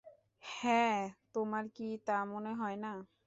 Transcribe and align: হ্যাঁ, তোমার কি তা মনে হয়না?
হ্যাঁ, 0.43 0.99
তোমার 1.33 1.65
কি 1.75 1.87
তা 2.05 2.17
মনে 2.25 2.51
হয়না? 2.55 2.91